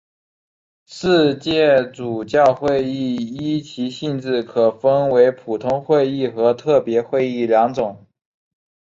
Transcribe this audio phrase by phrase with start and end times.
[0.87, 8.07] 世界主教会议依其性质可分为普通会议和特别会议两种。